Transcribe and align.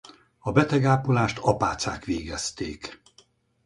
A 0.39 0.51
betegápolást 0.51 1.37
apácák 1.39 2.05
végezték. 2.05 3.01